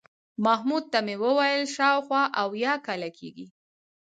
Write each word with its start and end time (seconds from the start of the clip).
محمود 0.45 0.83
ته 0.91 0.99
مې 1.05 1.15
وویل 1.23 1.63
شاوخوا 1.75 2.23
اویا 2.43 2.73
کاله 2.85 3.09
کېږي. 3.17 3.45